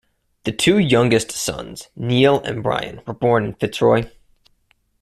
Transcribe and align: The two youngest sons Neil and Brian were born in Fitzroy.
The 0.45 0.51
two 0.51 0.79
youngest 0.79 1.29
sons 1.29 1.89
Neil 1.95 2.39
and 2.39 2.63
Brian 2.63 3.03
were 3.05 3.13
born 3.13 3.45
in 3.45 3.53
Fitzroy. 3.53 4.09